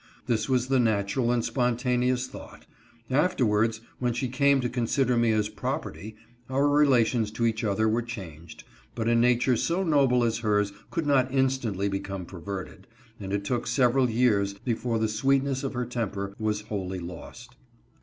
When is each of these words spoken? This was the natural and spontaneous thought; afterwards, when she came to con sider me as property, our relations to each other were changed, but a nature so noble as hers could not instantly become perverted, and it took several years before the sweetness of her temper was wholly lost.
This 0.25 0.49
was 0.49 0.65
the 0.65 0.79
natural 0.79 1.31
and 1.31 1.45
spontaneous 1.45 2.25
thought; 2.25 2.65
afterwards, 3.11 3.81
when 3.99 4.13
she 4.13 4.29
came 4.29 4.59
to 4.61 4.67
con 4.67 4.87
sider 4.87 5.15
me 5.15 5.31
as 5.31 5.47
property, 5.47 6.15
our 6.49 6.67
relations 6.67 7.29
to 7.29 7.45
each 7.45 7.63
other 7.63 7.87
were 7.87 8.01
changed, 8.01 8.63
but 8.95 9.07
a 9.07 9.13
nature 9.13 9.55
so 9.55 9.83
noble 9.83 10.23
as 10.23 10.39
hers 10.39 10.73
could 10.89 11.05
not 11.05 11.31
instantly 11.31 11.87
become 11.87 12.25
perverted, 12.25 12.87
and 13.19 13.31
it 13.31 13.45
took 13.45 13.67
several 13.67 14.09
years 14.09 14.55
before 14.55 14.97
the 14.97 15.07
sweetness 15.07 15.63
of 15.63 15.73
her 15.73 15.85
temper 15.85 16.33
was 16.39 16.61
wholly 16.61 16.97
lost. 16.99 17.55